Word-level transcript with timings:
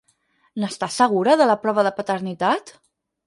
N'estàs 0.61 0.95
segura, 1.01 1.35
de 1.41 1.47
la 1.51 1.57
prova 1.65 1.85
de 1.89 1.93
paternitat? 1.99 2.73